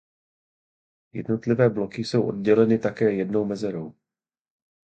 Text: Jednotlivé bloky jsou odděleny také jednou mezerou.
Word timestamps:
Jednotlivé 1.13 1.69
bloky 1.69 2.03
jsou 2.03 2.27
odděleny 2.27 2.79
také 2.79 3.11
jednou 3.11 3.45
mezerou. 3.45 3.93